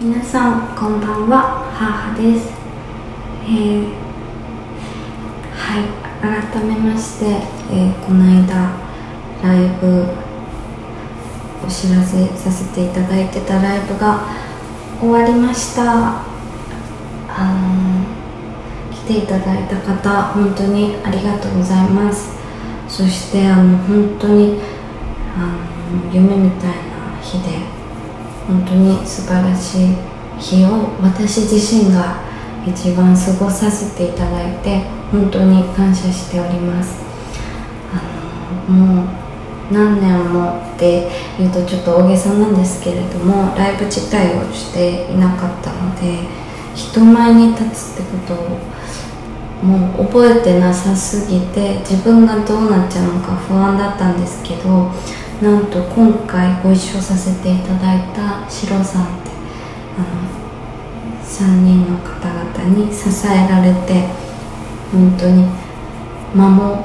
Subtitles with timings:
[0.00, 2.50] 皆さんこんばんは母です、
[3.44, 3.92] えー、
[5.52, 7.26] はい改めまして、
[7.70, 8.72] えー、この間
[9.42, 10.06] ライブ
[11.64, 14.26] お知らせさせていただいてたライブが
[15.00, 16.22] 終わりました。
[17.34, 18.04] あの
[18.92, 22.30] 来ていただいた方本当にありがとうございます。
[22.88, 24.60] そしてあの本当に
[25.36, 27.81] あの夢みたいな日で
[28.46, 29.96] 本当に素晴らしい
[30.38, 32.20] 日を私自身が
[32.66, 37.00] 一番過ごさせていただいて本当に感謝しております。
[37.92, 39.06] あのもう
[39.72, 46.26] 何年もって言うとちょっと大げさなんですけれどもライブ自体をしていなかったので
[46.74, 48.58] 人前に立つってことを
[49.64, 54.90] もう覚えてなさすぎて自分がどうなっちゃうのか不安だったんですけど
[55.40, 58.11] なんと今回ご一緒させていただい
[62.62, 64.06] 方に支えられて
[64.92, 65.46] 本当に
[66.34, 66.76] 守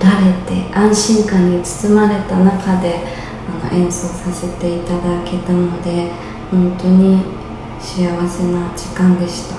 [0.00, 3.00] られて安心感に包まれた中で
[3.48, 6.10] あの演奏させていただけたので
[6.50, 7.22] 本当に
[7.78, 9.56] 幸せな時間でした。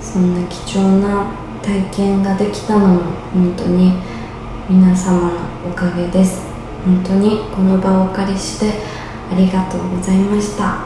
[0.00, 3.00] そんな貴重な体験ができたのも
[3.32, 3.94] 本当に
[4.68, 5.30] 皆様の
[5.70, 6.42] おかげです。
[6.84, 8.72] 本当にこの場をお借りして
[9.30, 10.84] ありがとうございました。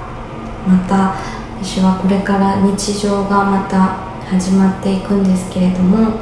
[0.68, 1.14] また
[1.62, 6.20] 私はこれから日常がまた始まっていくんですけれども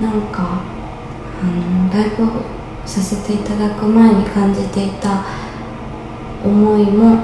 [0.00, 0.60] なんか
[1.40, 2.42] あのライブを
[2.84, 5.24] させていただく前に感じていた
[6.44, 7.16] 思いも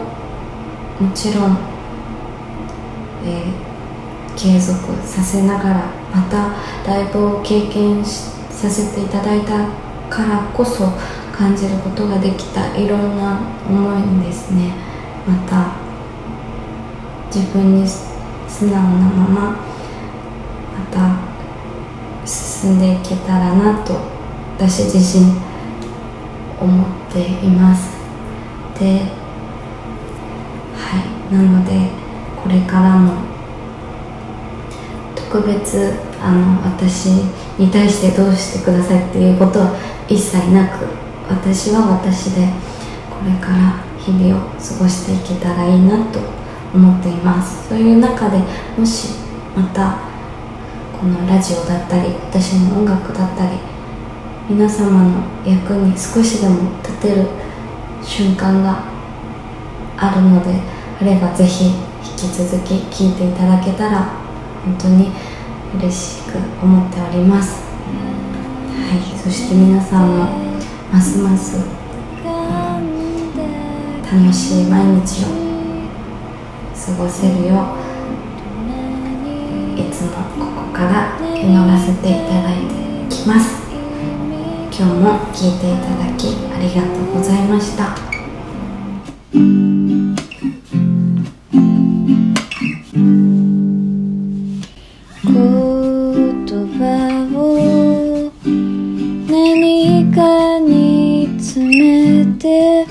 [1.00, 1.58] もちろん、
[3.24, 6.54] えー、継続させながらまた
[6.90, 9.68] ライブを経験させていただいた
[10.08, 10.92] からこそ
[11.32, 14.67] 感じることができたいろんな思いですね。
[17.52, 19.56] 分に素直なままま
[20.91, 21.28] た
[22.27, 23.94] 進んでいけたらなと
[24.56, 25.32] 私自身
[26.60, 27.97] 思っています。
[28.78, 29.03] で
[30.75, 30.98] は
[31.31, 31.34] い。
[31.34, 31.91] なので
[32.42, 33.28] これからも
[35.15, 37.06] 特別あの私
[37.59, 39.76] に対してどうしてくださいっていうことは
[40.09, 40.86] 一切なく
[41.28, 42.48] 私は私で
[43.10, 46.20] これから日々を過ごしていけたらいいなと
[46.74, 47.68] 思っています。
[47.68, 48.38] そういう中で
[48.76, 49.08] もし
[49.56, 49.98] また
[50.98, 53.58] このラジオだったり私の音楽だったり
[54.48, 57.26] 皆様の役に少しでも立てる
[58.02, 58.84] 瞬間が
[59.96, 60.60] あるので
[61.00, 61.72] あればぜひ引
[62.16, 64.10] き続き聴いていただけたら
[64.64, 65.10] 本当に
[65.78, 67.62] 嬉しく思っております。
[68.88, 70.24] はいそして皆さんも
[70.90, 71.58] ますます
[74.10, 75.47] 楽しい毎日を
[76.88, 78.69] 過ごせるよう
[79.78, 82.60] いつもここから祈らせていただい
[83.09, 83.59] てきます。
[84.72, 87.94] 今日も聞いていただきありがとうございました。
[99.31, 102.87] 何かに詰めて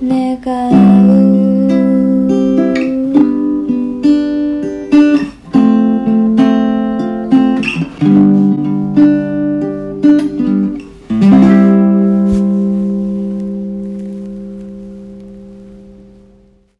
[0.00, 1.36] 내가 우.